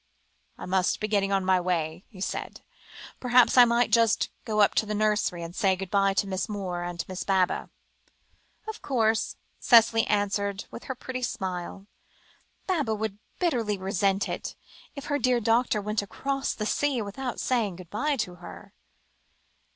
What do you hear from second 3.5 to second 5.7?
I might just go up to the nursery, to